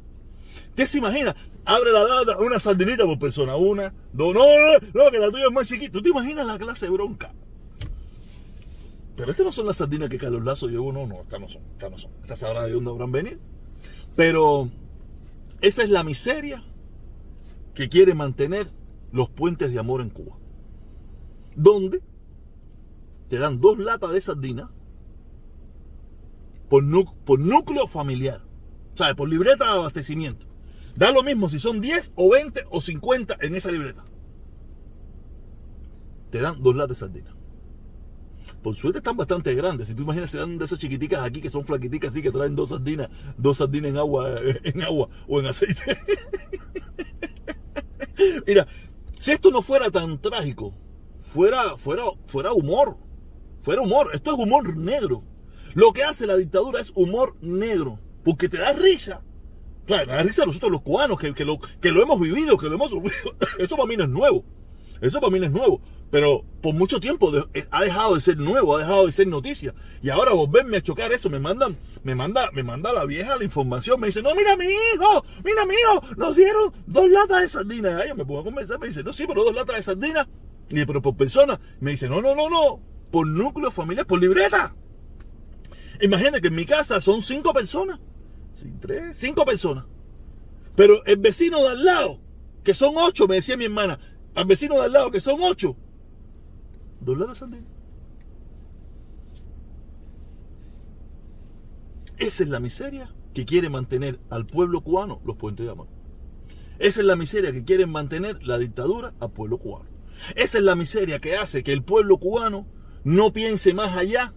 Usted 0.70 0.86
se 0.86 1.00
imagina, 1.00 1.36
abre 1.66 1.92
la 1.92 2.04
lata, 2.04 2.38
una 2.38 2.60
sardinita 2.60 3.04
por 3.04 3.18
persona, 3.18 3.56
una, 3.56 3.92
dos, 4.14 4.32
no, 4.36 4.42
no, 4.44 5.06
no, 5.06 5.10
que 5.10 5.18
la 5.18 5.32
tuya 5.32 5.46
es 5.48 5.52
más 5.52 5.66
chiquita. 5.66 5.92
¿Tú 5.92 6.04
te 6.04 6.10
imaginas 6.10 6.46
la 6.46 6.60
clase 6.60 6.88
bronca? 6.88 7.34
Pero 9.16 9.32
estas 9.32 9.46
no 9.48 9.52
son 9.52 9.66
las 9.66 9.78
sardinas 9.78 10.08
que 10.08 10.20
Carlos 10.20 10.44
Lazo 10.44 10.68
llevó, 10.68 10.94
no, 10.94 11.08
no, 11.08 11.22
estas 11.22 11.42
no 11.42 11.50
son, 11.50 11.64
estas 11.72 11.90
no 11.90 11.98
son. 11.98 12.12
Estas 12.22 12.38
sabrá 12.38 12.66
de 12.68 12.74
dónde 12.74 12.92
habrán 12.92 13.12
venido. 13.12 13.40
Pero 14.16 14.70
esa 15.62 15.82
es 15.82 15.90
la 15.90 16.04
miseria 16.04 16.64
que 17.74 17.90
quiere 17.90 18.14
mantener 18.14 18.68
los 19.12 19.32
puentes 19.32 19.72
de 19.72 19.80
amor 19.80 20.02
en 20.02 20.12
Cuba. 20.12 20.39
Donde 21.56 22.02
te 23.30 23.38
dan 23.38 23.60
dos 23.60 23.78
latas 23.78 24.12
de 24.12 24.22
sardinas 24.22 24.70
por, 26.70 26.84
por 27.26 27.40
núcleo 27.40 27.88
familiar. 27.88 28.42
O 28.94 28.98
sea, 28.98 29.16
por 29.16 29.30
libreta 29.30 29.66
de 29.66 29.72
abastecimiento. 29.72 30.48
Da 30.96 31.12
lo 31.12 31.24
mismo 31.24 31.50
si 31.50 31.60
son 31.60 31.82
10 31.82 32.14
o 32.16 32.32
20 32.32 32.66
o 32.70 32.82
50 32.82 33.38
en 33.42 33.56
esa 33.56 33.72
libreta. 33.72 34.04
Te 36.32 36.40
dan 36.40 36.62
dos 36.62 36.76
latas 36.76 36.90
de 36.90 36.96
sardina. 36.96 37.36
Por 38.62 38.76
suerte 38.76 39.00
están 39.00 39.16
bastante 39.16 39.56
grandes. 39.56 39.88
Si 39.88 39.96
tú 39.96 40.04
imaginas, 40.04 40.32
se 40.32 40.38
dan 40.38 40.58
de 40.58 40.66
esas 40.66 40.80
chiquiticas 40.80 41.24
aquí 41.24 41.42
que 41.42 41.50
son 41.50 41.66
flaquiticas, 41.66 42.12
así 42.12 42.22
que 42.22 42.32
traen 42.32 42.56
dos 42.56 42.70
sardinas, 42.70 43.10
dos 43.38 43.58
sardinas 43.58 43.92
en 43.92 43.98
agua, 43.98 44.30
en 44.64 44.82
agua 44.82 45.10
o 45.28 45.40
en 45.40 45.46
aceite. 45.46 45.98
Mira, 48.46 48.68
si 49.18 49.32
esto 49.32 49.50
no 49.52 49.62
fuera 49.62 49.90
tan 49.90 50.20
trágico, 50.20 50.74
fuera, 51.34 51.78
fuera, 51.78 52.04
fuera 52.28 52.54
humor. 52.54 52.98
Fuera 53.62 53.82
humor. 53.82 54.12
Esto 54.14 54.32
es 54.32 54.38
humor 54.38 54.76
negro. 54.78 55.24
Lo 55.74 55.94
que 55.94 56.04
hace 56.04 56.28
la 56.28 56.38
dictadura 56.38 56.82
es 56.82 56.92
humor 56.96 57.36
negro. 57.42 58.00
Porque 58.24 58.50
te 58.50 58.58
da 58.58 58.74
risa. 58.74 59.22
Claro, 59.86 60.06
te 60.06 60.12
da 60.12 60.24
risa 60.24 60.44
a 60.44 60.46
nosotros 60.46 60.72
los 60.72 60.82
cubanos 60.82 61.20
que, 61.20 61.34
que, 61.34 61.46
lo, 61.46 61.60
que 61.82 61.92
lo 61.92 62.02
hemos 62.02 62.20
vivido, 62.20 62.58
que 62.58 62.68
lo 62.68 62.76
hemos 62.76 62.90
sufrido. 62.90 63.36
Eso 63.60 63.76
para 63.76 63.88
mí 63.88 63.98
no 63.98 64.04
es 64.04 64.10
nuevo. 64.10 64.44
Eso 65.02 65.20
para 65.20 65.32
mí 65.32 65.40
no 65.40 65.46
es 65.46 65.52
nuevo. 65.52 65.82
Pero 66.12 66.44
por 66.62 66.74
mucho 66.74 67.00
tiempo 67.00 67.32
eh, 67.54 67.68
ha 67.70 67.84
dejado 67.84 68.16
de 68.16 68.22
ser 68.22 68.38
nuevo, 68.38 68.76
ha 68.76 68.80
dejado 68.80 69.06
de 69.06 69.12
ser 69.12 69.28
noticia. 69.28 69.74
Y 70.02 70.10
ahora 70.10 70.34
volverme 70.34 70.78
a 70.78 70.82
chocar 70.82 71.12
eso, 71.12 71.30
me 71.30 71.40
mandan, 71.40 71.78
me 72.04 72.16
manda, 72.16 72.50
me 72.52 72.64
manda 72.64 72.92
la 72.92 73.06
vieja 73.06 73.36
la 73.36 73.44
información, 73.44 74.00
me 74.00 74.08
dice, 74.08 74.22
no, 74.22 74.34
mira 74.34 74.56
mi 74.58 74.66
hijo, 74.66 75.24
mira 75.44 75.66
mi 75.66 75.76
hijo, 75.76 76.02
nos 76.18 76.36
dieron 76.36 76.74
dos 76.88 77.10
latas 77.10 77.42
de 77.42 77.50
sardinas. 77.50 78.02
Ay, 78.02 78.10
yo 78.10 78.16
me 78.16 78.26
pongo 78.26 78.42
a 78.42 78.44
conversar, 78.44 78.80
me 78.80 78.88
dice, 78.88 79.04
no, 79.04 79.14
sí, 79.14 79.26
pero 79.28 79.44
dos 79.44 79.54
latas 79.54 79.76
de 79.76 79.84
sardinas. 79.84 80.28
Y 80.72 80.86
pero 80.86 81.02
por 81.02 81.16
persona, 81.16 81.60
me 81.80 81.92
dice, 81.92 82.08
no, 82.08 82.22
no, 82.22 82.36
no, 82.36 82.50
no, 82.50 82.80
por 83.12 83.26
núcleo 83.26 83.72
familiar, 83.72 84.06
por 84.06 84.20
libreta. 84.20 84.76
Imagínate 86.02 86.42
que 86.42 86.48
en 86.48 86.56
mi 86.56 86.66
casa 86.66 87.02
son 87.02 87.22
cinco 87.22 87.54
personas. 87.54 88.00
tres, 88.80 89.18
cinco 89.18 89.46
personas. 89.46 89.86
Pero 90.76 91.04
el 91.06 91.18
vecino 91.18 91.62
de 91.62 91.70
al 91.70 91.84
lado, 91.84 92.20
que 92.64 92.74
son 92.74 92.96
ocho, 92.98 93.28
me 93.28 93.36
decía 93.36 93.58
mi 93.58 93.66
hermana, 93.66 94.00
al 94.36 94.46
vecino 94.46 94.76
de 94.76 94.86
al 94.86 94.94
lado, 94.94 95.12
que 95.12 95.20
son 95.20 95.40
ocho, 95.42 95.76
dos 97.02 97.18
latas 97.18 97.50
de 97.50 97.64
Esa 102.18 102.44
es 102.44 102.50
la 102.50 102.60
miseria 102.60 103.14
que 103.34 103.46
quiere 103.46 103.70
mantener 103.70 104.20
al 104.30 104.46
pueblo 104.46 104.82
cubano 104.82 105.22
los 105.26 105.38
puentes 105.38 105.66
de 105.66 105.72
amor. 105.72 105.88
Esa 106.78 107.02
es 107.02 107.06
la 107.06 107.16
miseria 107.16 107.52
que 107.52 107.64
quieren 107.64 107.90
mantener 107.90 108.42
la 108.44 108.58
dictadura 108.58 109.14
al 109.20 109.32
pueblo 109.32 109.58
cubano. 109.58 109.89
Esa 110.36 110.58
es 110.58 110.64
la 110.64 110.76
miseria 110.76 111.20
que 111.20 111.36
hace 111.36 111.64
que 111.64 111.74
el 111.74 111.84
pueblo 111.84 112.18
cubano 112.18 112.68
no 113.04 113.34
piense 113.34 113.74
más 113.74 113.98
allá 113.98 114.34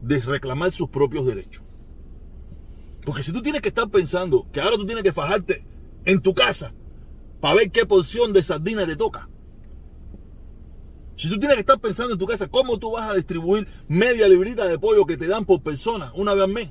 de 0.00 0.20
reclamar 0.20 0.72
sus 0.72 0.88
propios 0.88 1.26
derechos. 1.26 1.62
Porque 3.04 3.22
si 3.22 3.32
tú 3.32 3.42
tienes 3.42 3.62
que 3.62 3.68
estar 3.68 3.88
pensando 3.88 4.46
que 4.52 4.60
ahora 4.60 4.76
tú 4.76 4.86
tienes 4.86 5.04
que 5.04 5.12
fajarte 5.12 5.64
en 6.04 6.20
tu 6.20 6.34
casa 6.34 6.72
para 7.40 7.54
ver 7.54 7.70
qué 7.70 7.86
porción 7.86 8.32
de 8.32 8.42
sardina 8.42 8.86
te 8.86 8.96
toca, 8.96 9.28
si 11.16 11.28
tú 11.30 11.38
tienes 11.38 11.56
que 11.56 11.60
estar 11.60 11.80
pensando 11.80 12.12
en 12.12 12.18
tu 12.18 12.26
casa 12.26 12.48
cómo 12.48 12.78
tú 12.78 12.92
vas 12.92 13.10
a 13.10 13.14
distribuir 13.14 13.66
media 13.88 14.28
librita 14.28 14.66
de 14.66 14.78
pollo 14.78 15.06
que 15.06 15.16
te 15.16 15.26
dan 15.26 15.44
por 15.44 15.62
persona 15.62 16.12
una 16.14 16.34
vez 16.34 16.44
al 16.44 16.52
mes, 16.52 16.70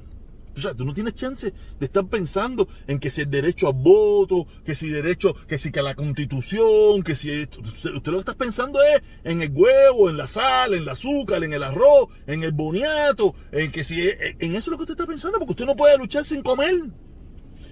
o 0.55 0.61
sea, 0.61 0.73
tú 0.73 0.85
no 0.85 0.93
tienes 0.93 1.15
chance 1.15 1.53
de 1.79 1.85
estar 1.85 2.05
pensando 2.07 2.67
en 2.87 2.99
que 2.99 3.09
si 3.09 3.21
el 3.21 3.29
derecho 3.29 3.67
al 3.67 3.73
voto, 3.73 4.47
que 4.63 4.75
si 4.75 4.89
derecho, 4.89 5.33
que 5.47 5.57
si 5.57 5.71
que 5.71 5.81
la 5.81 5.95
constitución, 5.95 7.03
que 7.03 7.15
si 7.15 7.43
usted, 7.43 7.91
lo 7.91 8.01
que 8.01 8.17
está 8.17 8.35
pensando 8.35 8.79
es 8.81 9.01
en 9.23 9.41
el 9.41 9.51
huevo, 9.51 10.09
en 10.09 10.17
la 10.17 10.27
sal, 10.27 10.73
en 10.73 10.83
el 10.83 10.89
azúcar, 10.89 11.43
en 11.43 11.53
el 11.53 11.63
arroz, 11.63 12.09
en 12.27 12.43
el 12.43 12.51
boniato, 12.51 13.35
en 13.51 13.71
que 13.71 13.83
si 13.83 14.01
en 14.01 14.55
eso 14.55 14.57
es 14.57 14.67
lo 14.67 14.77
que 14.77 14.83
usted 14.83 14.93
está 14.93 15.07
pensando, 15.07 15.39
porque 15.39 15.51
usted 15.51 15.65
no 15.65 15.75
puede 15.75 15.97
luchar 15.97 16.25
sin 16.25 16.41
comer. 16.41 16.75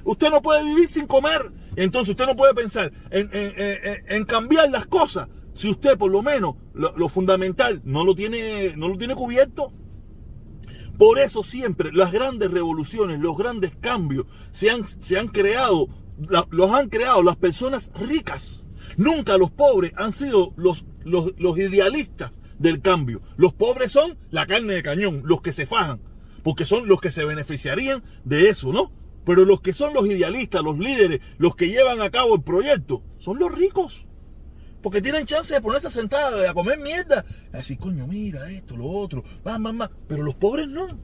Usted 0.05 0.29
no 0.29 0.41
puede 0.41 0.63
vivir 0.65 0.87
sin 0.87 1.07
comer. 1.07 1.49
Entonces 1.75 2.09
usted 2.09 2.25
no 2.25 2.35
puede 2.35 2.53
pensar 2.53 2.91
en 3.11 4.25
cambiar 4.25 4.69
las 4.69 4.85
cosas 4.85 5.27
si 5.53 5.69
usted 5.69 5.97
por 5.97 6.11
lo 6.11 6.21
menos 6.21 6.55
lo, 6.73 7.09
fundamental 7.09 7.81
no 7.83 8.03
lo 8.03 8.15
tiene, 8.15 8.75
no 8.75 8.87
lo 8.87 8.97
tiene 8.97 9.15
cubierto. 9.15 9.71
Por 10.97 11.19
eso 11.19 11.43
siempre 11.43 11.91
las 11.91 12.11
grandes 12.11 12.51
revoluciones, 12.51 13.19
los 13.19 13.37
grandes 13.37 13.73
cambios 13.79 14.25
se 14.51 14.69
han, 14.69 14.85
se 14.87 15.17
han 15.17 15.27
creado, 15.27 15.87
los 16.49 16.71
han 16.71 16.89
creado 16.89 17.23
las 17.23 17.35
personas 17.35 17.91
ricas. 17.99 18.65
Nunca 18.97 19.37
los 19.37 19.49
pobres 19.51 19.91
han 19.95 20.11
sido 20.11 20.53
los, 20.55 20.85
los, 21.03 21.33
los 21.37 21.57
idealistas 21.57 22.31
del 22.59 22.81
cambio. 22.81 23.21
Los 23.37 23.53
pobres 23.53 23.91
son 23.91 24.17
la 24.29 24.45
carne 24.45 24.75
de 24.75 24.83
cañón, 24.83 25.21
los 25.25 25.41
que 25.41 25.51
se 25.51 25.65
fajan, 25.65 25.99
porque 26.43 26.65
son 26.65 26.87
los 26.87 27.01
que 27.01 27.11
se 27.11 27.25
beneficiarían 27.25 28.03
de 28.23 28.49
eso, 28.49 28.71
¿no? 28.71 28.91
Pero 29.25 29.45
los 29.45 29.61
que 29.61 29.73
son 29.73 29.93
los 29.93 30.05
idealistas, 30.05 30.61
los 30.63 30.77
líderes, 30.77 31.21
los 31.37 31.55
que 31.55 31.69
llevan 31.69 32.01
a 32.01 32.11
cabo 32.11 32.35
el 32.35 32.43
proyecto, 32.43 33.01
son 33.17 33.39
los 33.39 33.51
ricos. 33.51 34.05
Porque 34.83 35.01
tienen 35.01 35.25
chance 35.25 35.53
de 35.53 35.61
ponerse 35.61 35.87
a 35.87 36.49
a 36.49 36.53
comer 36.53 36.77
mierda. 36.77 37.25
A 37.53 37.57
decir, 37.57 37.79
coño, 37.79 38.05
mira 38.05 38.51
esto, 38.51 38.75
lo 38.75 38.87
otro, 38.87 39.23
va, 39.47 39.57
va, 39.57 39.71
va. 39.71 39.91
Pero 40.09 40.23
los 40.23 40.35
pobres 40.35 40.67
no. 40.67 40.99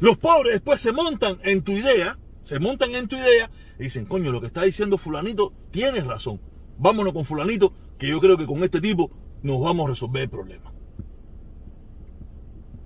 Los 0.00 0.16
pobres 0.16 0.54
después 0.54 0.80
se 0.80 0.90
montan 0.90 1.38
en 1.42 1.62
tu 1.62 1.72
idea, 1.72 2.18
se 2.42 2.58
montan 2.58 2.94
en 2.94 3.08
tu 3.08 3.16
idea 3.16 3.50
y 3.78 3.84
dicen, 3.84 4.06
coño, 4.06 4.32
lo 4.32 4.40
que 4.40 4.46
está 4.46 4.62
diciendo 4.62 4.96
fulanito, 4.96 5.52
tienes 5.70 6.06
razón. 6.06 6.40
Vámonos 6.78 7.12
con 7.12 7.26
fulanito, 7.26 7.74
que 7.98 8.08
yo 8.08 8.20
creo 8.20 8.38
que 8.38 8.46
con 8.46 8.64
este 8.64 8.80
tipo 8.80 9.10
nos 9.42 9.60
vamos 9.60 9.86
a 9.86 9.90
resolver 9.90 10.22
el 10.22 10.30
problema. 10.30 10.72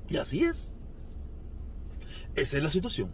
Y 0.08 0.16
así 0.16 0.42
es. 0.42 0.72
Esa 2.34 2.56
es 2.56 2.62
la 2.62 2.72
situación. 2.72 3.12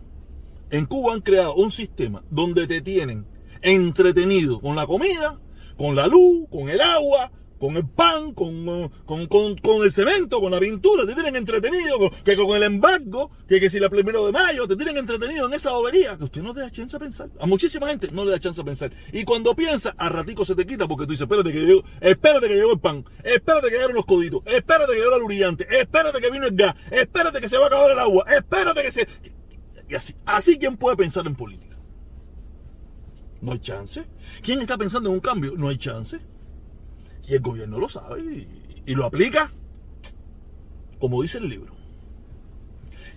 En 0.70 0.86
Cuba 0.86 1.12
han 1.12 1.20
creado 1.20 1.54
un 1.54 1.70
sistema 1.70 2.24
donde 2.30 2.66
te 2.66 2.80
tienen 2.80 3.26
entretenido 3.60 4.58
con 4.60 4.74
la 4.74 4.86
comida 4.86 5.38
con 5.80 5.96
la 5.96 6.06
luz, 6.06 6.46
con 6.50 6.68
el 6.68 6.78
agua, 6.78 7.32
con 7.58 7.74
el 7.78 7.88
pan, 7.88 8.34
con, 8.34 8.90
con, 9.06 9.82
el 9.82 9.90
cemento, 9.90 10.38
con 10.38 10.52
la 10.52 10.60
pintura, 10.60 11.06
te 11.06 11.14
tienen 11.14 11.36
entretenido, 11.36 12.10
que 12.22 12.36
con 12.36 12.54
el 12.54 12.64
embargo, 12.64 13.30
que, 13.48 13.58
que 13.58 13.70
si 13.70 13.80
la 13.80 13.88
primero 13.88 14.26
de 14.26 14.32
mayo, 14.32 14.68
te 14.68 14.76
tienen 14.76 14.98
entretenido 14.98 15.46
en 15.46 15.54
esa 15.54 15.70
bobería, 15.70 16.18
que 16.18 16.24
usted 16.24 16.42
no 16.42 16.52
le 16.52 16.60
da 16.60 16.70
chance 16.70 16.94
a 16.94 16.98
pensar. 16.98 17.30
A 17.40 17.46
muchísima 17.46 17.88
gente 17.88 18.10
no 18.12 18.26
le 18.26 18.32
da 18.32 18.38
chance 18.38 18.60
a 18.60 18.64
pensar. 18.64 18.92
Y 19.10 19.24
cuando 19.24 19.54
piensa, 19.54 19.94
a 19.96 20.10
ratico 20.10 20.44
se 20.44 20.54
te 20.54 20.66
quita 20.66 20.86
porque 20.86 21.06
tú 21.06 21.12
dices, 21.12 21.22
espérate 21.22 21.50
que 21.50 21.60
llegó, 21.60 21.82
espérate 22.02 22.46
que 22.46 22.56
llegó 22.56 22.72
el 22.72 22.80
pan, 22.80 23.02
espérate 23.24 23.68
que 23.68 23.72
llegaron 23.72 23.96
los 23.96 24.04
coditos, 24.04 24.42
espérate 24.44 24.92
que 24.92 24.98
llegó 24.98 25.12
la 25.12 25.18
lurillante, 25.18 25.66
espérate 25.80 26.20
que 26.20 26.30
vino 26.30 26.44
el 26.44 26.54
gas, 26.54 26.74
espérate 26.90 27.40
que 27.40 27.48
se 27.48 27.56
va 27.56 27.64
a 27.64 27.66
acabar 27.68 27.90
el 27.90 27.98
agua, 27.98 28.26
espérate 28.28 28.82
que 28.82 28.90
se... 28.90 29.08
Y 29.88 29.94
así, 29.94 30.14
así 30.26 30.58
quien 30.58 30.76
puede 30.76 30.98
pensar 30.98 31.26
en 31.26 31.34
política. 31.34 31.69
No 33.40 33.52
hay 33.52 33.58
chance. 33.58 34.04
¿Quién 34.42 34.60
está 34.60 34.76
pensando 34.76 35.08
en 35.08 35.14
un 35.14 35.20
cambio? 35.20 35.54
No 35.56 35.68
hay 35.68 35.78
chance. 35.78 36.20
Y 37.26 37.34
el 37.34 37.40
gobierno 37.40 37.78
lo 37.78 37.88
sabe 37.88 38.46
y, 38.86 38.94
lo 38.94 39.04
aplica 39.04 39.52
como 40.98 41.22
dice 41.22 41.38
el 41.38 41.48
libro. 41.48 41.74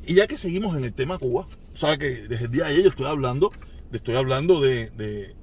Y 0.06 0.14
ya 0.16 0.28
que 0.28 0.38
seguimos 0.38 0.78
en 0.78 0.86
el 0.86 0.94
tema 0.94 1.18
Cuba, 1.18 1.48
sabes 1.74 1.98
que 1.98 2.28
desde 2.28 2.46
el 2.46 2.52
día 2.52 2.66
de 2.66 2.72
ayer 2.72 2.84
yo 2.84 2.90
estoy 2.90 3.08
hablando, 3.08 3.52
estoy 3.92 4.16
hablando 4.16 4.62
de, 4.62 4.92
de 4.92 5.36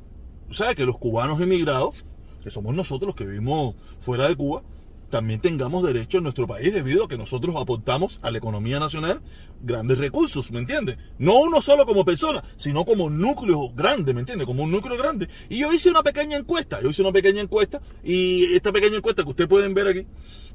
¿sabes? 0.52 0.76
Que 0.76 0.84
los 0.84 0.98
cubanos 0.98 1.40
emigrados, 1.40 2.04
que 2.42 2.50
somos 2.50 2.74
nosotros 2.74 3.08
los 3.08 3.16
que 3.16 3.26
vivimos 3.26 3.74
fuera 4.00 4.28
de 4.28 4.36
Cuba, 4.36 4.62
también 5.10 5.40
tengamos 5.40 5.82
derecho 5.82 6.18
en 6.18 6.24
nuestro 6.24 6.46
país 6.46 6.72
debido 6.72 7.04
a 7.04 7.08
que 7.08 7.18
nosotros 7.18 7.54
aportamos 7.56 8.18
a 8.22 8.30
la 8.30 8.38
economía 8.38 8.78
nacional 8.78 9.20
grandes 9.62 9.98
recursos, 9.98 10.50
¿me 10.50 10.60
entiendes? 10.60 10.96
No 11.18 11.40
uno 11.40 11.60
solo 11.60 11.84
como 11.84 12.04
persona, 12.04 12.42
sino 12.56 12.84
como 12.84 13.10
núcleo 13.10 13.70
grande, 13.74 14.14
¿me 14.14 14.20
entiendes? 14.20 14.46
Como 14.46 14.62
un 14.62 14.70
núcleo 14.70 14.96
grande. 14.96 15.28
Y 15.48 15.58
yo 15.58 15.72
hice 15.72 15.90
una 15.90 16.02
pequeña 16.02 16.38
encuesta, 16.38 16.80
yo 16.80 16.90
hice 16.90 17.02
una 17.02 17.12
pequeña 17.12 17.42
encuesta 17.42 17.80
y 18.02 18.54
esta 18.54 18.72
pequeña 18.72 18.96
encuesta 18.96 19.22
que 19.22 19.28
ustedes 19.30 19.48
pueden 19.48 19.74
ver 19.74 19.88
aquí, 19.88 20.06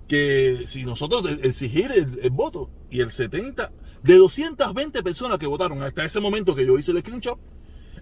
que 0.07 0.63
si 0.67 0.85
nosotros 0.85 1.27
exigir 1.43 1.91
el, 1.91 2.29
voto 2.31 2.69
y 2.89 3.01
el 3.01 3.11
70, 3.11 3.71
de 4.03 4.15
220 4.15 5.03
personas 5.03 5.37
que 5.37 5.47
votaron 5.47 5.81
hasta 5.83 6.05
ese 6.05 6.19
momento 6.19 6.55
que 6.55 6.65
yo 6.65 6.77
hice 6.77 6.91
el 6.91 6.99
screenshot, 6.99 7.39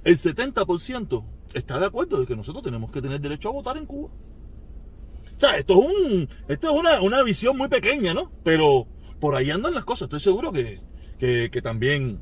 el 0.04 0.18
70% 0.18 1.24
está 1.54 1.80
de 1.80 1.86
acuerdo 1.86 2.20
de 2.20 2.26
que 2.26 2.36
nosotros 2.36 2.64
tenemos 2.64 2.92
que 2.92 3.02
tener 3.02 3.20
derecho 3.20 3.50
a 3.50 3.54
votar 3.54 3.78
en 3.78 3.86
Cuba. 3.86 4.10
Sea, 5.44 5.58
esto 5.58 5.74
es, 6.48 6.70
una, 6.70 7.02
una 7.02 7.22
visión 7.22 7.58
muy 7.58 7.68
pequeña, 7.68 8.14
¿no? 8.14 8.32
Pero 8.46 8.88
por 9.20 9.36
ahí 9.36 9.52
andan 9.52 9.74
las 9.74 9.84
cosas. 9.84 10.04
Estoy 10.04 10.22
seguro 10.22 10.54
que, 10.54 10.80
que, 11.20 11.62
también 11.62 12.22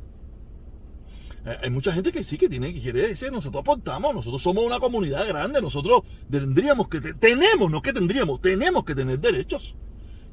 eh, 1.45 1.55
hay 1.61 1.69
mucha 1.69 1.93
gente 1.93 2.11
que 2.11 2.23
sí 2.23 2.39
que 2.39 2.49
tiene 2.49 2.73
que 2.73 2.81
quiere 2.81 3.09
decir, 3.09 3.31
nosotros 3.31 3.61
aportamos, 3.61 4.15
nosotros 4.15 4.41
somos 4.41 4.63
una 4.63 4.79
comunidad 4.79 5.27
grande, 5.27 5.61
nosotros 5.61 6.01
tendríamos 6.31 6.87
que, 6.87 6.99
tenemos, 6.99 7.69
no 7.69 7.83
que 7.83 7.93
tendríamos, 7.93 8.41
tenemos 8.41 8.85
que 8.85 8.95
tener 8.95 9.19
derechos, 9.19 9.75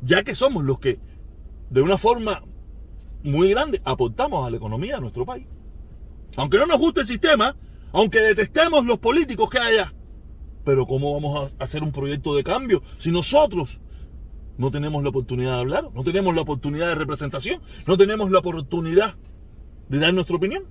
ya 0.01 0.23
que 0.23 0.35
somos 0.35 0.65
los 0.65 0.79
que 0.79 0.99
de 1.69 1.83
una 1.83 1.99
forma 1.99 2.43
muy 3.23 3.51
grande 3.51 3.83
aportamos 3.85 4.47
a 4.47 4.51
la 4.51 4.57
economía 4.57 4.95
de 4.95 5.03
nuestro 5.03 5.27
país. 5.27 5.47
Aunque 6.37 6.57
no 6.57 6.65
nos 6.65 6.79
guste 6.79 7.03
el 7.03 7.07
sistema, 7.07 7.55
aunque 7.93 8.21
detestemos 8.21 8.87
los 8.87 8.97
políticos 8.97 9.51
que 9.51 9.59
haya, 9.59 9.93
pero 10.69 10.87
¿cómo 10.87 11.15
vamos 11.15 11.55
a 11.59 11.65
hacer 11.65 11.83
un 11.83 11.93
proyecto 11.93 12.37
de 12.37 12.45
cambio 12.45 12.83
si 12.99 13.11
nosotros 13.11 13.81
no 14.59 14.71
tenemos 14.71 15.03
la 15.03 15.09
oportunidad 15.09 15.55
de 15.55 15.61
hablar, 15.61 15.89
no 15.95 16.05
tenemos 16.05 16.35
la 16.35 16.43
oportunidad 16.43 16.89
de 16.89 16.95
representación, 16.95 17.63
no 17.87 17.97
tenemos 17.97 18.31
la 18.31 18.41
oportunidad 18.41 19.15
de 19.89 19.99
dar 19.99 20.13
nuestra 20.13 20.37
opinión. 20.37 20.65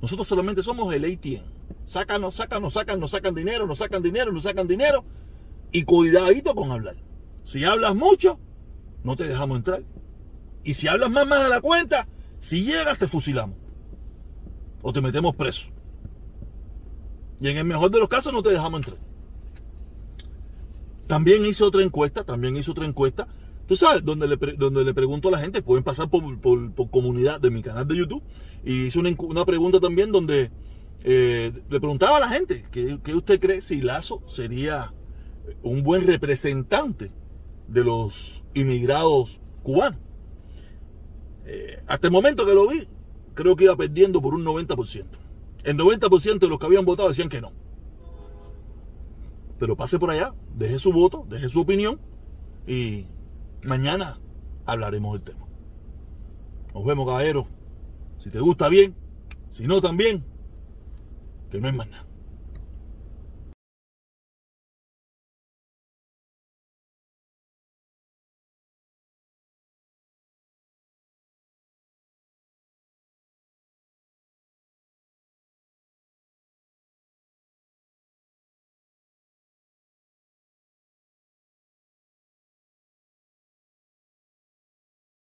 Nosotros 0.00 0.26
solamente 0.26 0.62
somos 0.62 0.94
el 0.94 1.04
ATM. 1.04 1.44
Sacan, 1.84 2.22
nos 2.22 2.36
sacan, 2.36 2.62
nos 2.62 2.72
sacan, 2.72 2.98
nos 2.98 3.10
sacan 3.10 3.34
dinero, 3.34 3.66
nos 3.66 3.76
sacan 3.76 4.02
dinero, 4.02 4.32
nos 4.32 4.44
sacan 4.44 4.66
dinero. 4.66 5.04
Y 5.70 5.82
cuidadito 5.82 6.54
con 6.54 6.72
hablar. 6.72 6.96
Si 7.44 7.62
hablas 7.62 7.94
mucho, 7.94 8.40
no 9.02 9.16
te 9.16 9.24
dejamos 9.24 9.58
entrar. 9.58 9.82
Y 10.62 10.72
si 10.72 10.88
hablas 10.88 11.10
más 11.10 11.26
más 11.26 11.42
de 11.42 11.50
la 11.50 11.60
cuenta, 11.60 12.08
si 12.38 12.64
llegas 12.64 12.96
te 12.96 13.06
fusilamos. 13.06 13.58
O 14.80 14.94
te 14.94 15.02
metemos 15.02 15.36
preso. 15.36 15.73
Y 17.40 17.48
en 17.48 17.56
el 17.56 17.64
mejor 17.64 17.90
de 17.90 17.98
los 17.98 18.08
casos 18.08 18.32
no 18.32 18.42
te 18.42 18.50
dejamos 18.50 18.80
entrar. 18.80 18.98
También 21.06 21.44
hice 21.44 21.64
otra 21.64 21.82
encuesta, 21.82 22.24
también 22.24 22.56
hice 22.56 22.70
otra 22.70 22.86
encuesta. 22.86 23.28
Tú 23.66 23.76
sabes, 23.76 24.04
donde 24.04 24.26
le, 24.26 24.36
donde 24.56 24.84
le 24.84 24.94
pregunto 24.94 25.28
a 25.28 25.32
la 25.32 25.38
gente, 25.38 25.62
pueden 25.62 25.84
pasar 25.84 26.08
por, 26.08 26.22
comunidad 26.90 27.40
de 27.40 27.50
mi 27.50 27.62
canal 27.62 27.86
de 27.86 27.96
YouTube. 27.96 28.22
Y 28.64 28.86
hice 28.86 28.98
una, 28.98 29.44
pregunta 29.44 29.80
también 29.80 30.12
donde 30.12 30.50
eh, 31.02 31.52
le 31.68 31.80
preguntaba 31.80 32.18
a 32.18 32.20
la 32.20 32.28
gente, 32.28 32.64
¿qué, 32.70 33.14
usted 33.14 33.40
cree 33.40 33.60
si 33.60 33.80
Lazo 33.80 34.22
sería 34.26 34.92
un 35.62 35.82
buen 35.82 36.06
representante 36.06 37.10
de 37.68 37.84
los 37.84 38.42
inmigrados 38.54 39.40
cubanos? 39.62 40.00
Eh, 41.46 41.82
hasta 41.86 42.06
el 42.06 42.12
momento 42.12 42.46
que 42.46 42.54
lo 42.54 42.68
vi, 42.68 42.86
creo 43.34 43.56
que 43.56 43.64
iba 43.64 43.76
perdiendo 43.76 44.22
por 44.22 44.34
un 44.34 44.44
90%. 44.44 45.23
El 45.64 45.78
90% 45.78 46.38
de 46.38 46.48
los 46.48 46.58
que 46.58 46.66
habían 46.66 46.84
votado 46.84 47.08
decían 47.08 47.28
que 47.28 47.40
no. 47.40 47.52
Pero 49.58 49.76
pase 49.76 49.98
por 49.98 50.10
allá, 50.10 50.34
deje 50.54 50.78
su 50.78 50.92
voto, 50.92 51.26
deje 51.28 51.48
su 51.48 51.60
opinión 51.60 52.00
y 52.66 53.06
mañana 53.62 54.20
hablaremos 54.66 55.14
del 55.14 55.22
tema. 55.22 55.46
Nos 56.74 56.84
vemos, 56.84 57.06
caballero. 57.06 57.46
Si 58.18 58.30
te 58.30 58.40
gusta 58.40 58.68
bien, 58.68 58.94
si 59.48 59.66
no 59.66 59.80
también, 59.80 60.24
que 61.50 61.60
no 61.60 61.68
es 61.68 61.74
más 61.74 61.88
nada. 61.88 62.06